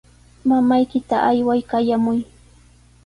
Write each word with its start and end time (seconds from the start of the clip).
Mamaykita 0.47 1.15
ayway 1.29 1.61
qayamuy. 1.69 2.19